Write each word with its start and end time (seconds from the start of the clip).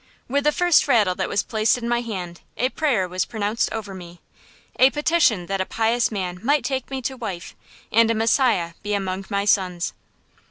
With 0.27 0.45
the 0.45 0.51
first 0.51 0.87
rattle 0.87 1.13
that 1.13 1.29
was 1.29 1.43
placed 1.43 1.77
in 1.77 1.87
my 1.87 2.01
hand 2.01 2.41
a 2.57 2.69
prayer 2.69 3.07
was 3.07 3.23
pronounced 3.23 3.71
over 3.71 3.93
me, 3.93 4.19
a 4.79 4.89
petition 4.89 5.45
that 5.45 5.61
a 5.61 5.63
pious 5.67 6.11
man 6.11 6.39
might 6.41 6.63
take 6.63 6.89
me 6.89 7.03
to 7.03 7.15
wife, 7.15 7.55
and 7.91 8.09
a 8.09 8.15
messiah 8.15 8.73
be 8.81 8.95
among 8.95 9.27
my 9.29 9.45
sons. 9.45 9.93